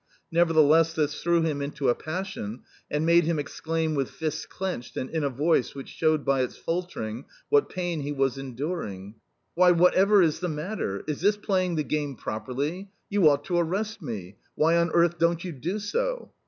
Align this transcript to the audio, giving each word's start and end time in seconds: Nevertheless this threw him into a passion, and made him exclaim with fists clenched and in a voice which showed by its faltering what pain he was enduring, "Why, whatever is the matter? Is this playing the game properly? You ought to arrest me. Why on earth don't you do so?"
Nevertheless 0.31 0.93
this 0.93 1.21
threw 1.21 1.43
him 1.43 1.61
into 1.61 1.87
a 1.87 1.93
passion, 1.93 2.61
and 2.89 3.05
made 3.05 3.25
him 3.25 3.37
exclaim 3.37 3.93
with 3.93 4.09
fists 4.09 4.47
clenched 4.47 4.97
and 4.97 5.11
in 5.11 5.23
a 5.23 5.29
voice 5.29 5.75
which 5.75 5.89
showed 5.89 6.25
by 6.25 6.41
its 6.41 6.57
faltering 6.57 7.25
what 7.49 7.69
pain 7.69 8.01
he 8.01 8.11
was 8.11 8.35
enduring, 8.39 9.13
"Why, 9.53 9.69
whatever 9.69 10.23
is 10.23 10.39
the 10.39 10.49
matter? 10.49 11.03
Is 11.07 11.21
this 11.21 11.37
playing 11.37 11.75
the 11.75 11.83
game 11.83 12.15
properly? 12.15 12.89
You 13.11 13.29
ought 13.29 13.45
to 13.45 13.59
arrest 13.59 14.01
me. 14.01 14.37
Why 14.55 14.75
on 14.75 14.89
earth 14.89 15.19
don't 15.19 15.43
you 15.43 15.51
do 15.51 15.77
so?" 15.77 16.31